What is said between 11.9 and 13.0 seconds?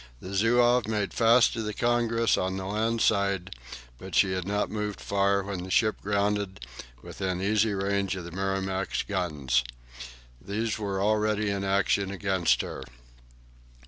against her.